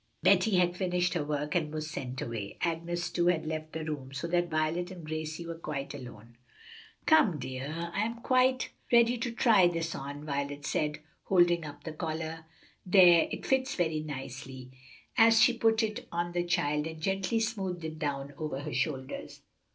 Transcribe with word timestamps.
Betty 0.23 0.55
had 0.57 0.75
finished 0.75 1.13
her 1.13 1.23
work 1.23 1.53
and 1.53 1.71
was 1.71 1.87
sent 1.91 2.23
away. 2.23 2.57
Agnes, 2.61 3.11
too, 3.11 3.27
had 3.27 3.45
left 3.45 3.73
the 3.73 3.85
room, 3.85 4.11
so 4.11 4.25
that 4.25 4.49
Violet 4.49 4.89
and 4.89 5.05
Gracie 5.05 5.45
were 5.45 5.53
quite 5.59 5.93
alone. 5.93 6.39
"Come, 7.05 7.37
dear, 7.37 7.91
I 7.93 8.01
am 8.03 8.15
quite 8.23 8.71
ready 8.91 9.15
to 9.19 9.31
try 9.31 9.67
this 9.67 9.93
on." 9.93 10.25
Violet 10.25 10.65
said, 10.65 11.01
holding 11.25 11.65
up 11.65 11.83
the 11.83 11.93
collar. 11.93 12.45
"There, 12.83 13.27
it 13.31 13.45
fits 13.45 13.75
very 13.75 13.99
nicely," 13.99 14.71
as 15.19 15.39
she 15.39 15.53
put 15.55 15.83
it 15.83 16.07
on 16.11 16.31
the 16.31 16.45
child 16.45 16.87
and 16.87 16.99
gently 16.99 17.39
smoothed 17.39 17.85
it 17.85 17.99
down 17.99 18.33
over 18.39 18.61
her 18.61 18.73
shoulders. 18.73 19.41